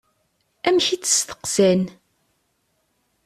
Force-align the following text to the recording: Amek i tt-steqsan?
Amek 0.67 0.87
i 0.95 0.97
tt-steqsan? 0.97 1.81